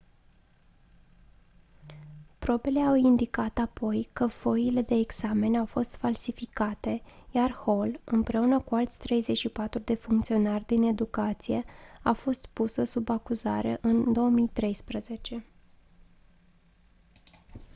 [2.39, 8.75] probele au indicat apoi că foile de examen au fost falsificate iar hall împreună cu
[8.75, 11.63] alți 34 de funcționari din educație
[12.03, 15.45] a fost pusă sub acuzare în 2013